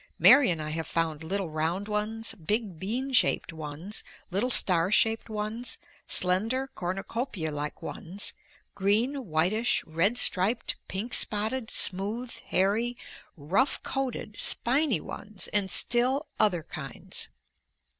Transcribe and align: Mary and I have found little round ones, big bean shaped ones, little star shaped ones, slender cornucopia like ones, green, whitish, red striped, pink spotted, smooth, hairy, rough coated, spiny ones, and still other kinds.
Mary 0.17 0.49
and 0.49 0.59
I 0.63 0.71
have 0.71 0.87
found 0.87 1.23
little 1.23 1.51
round 1.51 1.87
ones, 1.87 2.33
big 2.33 2.79
bean 2.79 3.13
shaped 3.13 3.53
ones, 3.53 4.03
little 4.31 4.49
star 4.49 4.91
shaped 4.91 5.29
ones, 5.29 5.77
slender 6.07 6.71
cornucopia 6.73 7.51
like 7.51 7.83
ones, 7.83 8.33
green, 8.73 9.27
whitish, 9.27 9.83
red 9.85 10.17
striped, 10.17 10.73
pink 10.87 11.13
spotted, 11.13 11.69
smooth, 11.69 12.31
hairy, 12.47 12.97
rough 13.37 13.83
coated, 13.83 14.39
spiny 14.39 14.99
ones, 14.99 15.47
and 15.53 15.69
still 15.69 16.25
other 16.39 16.63
kinds. 16.63 17.27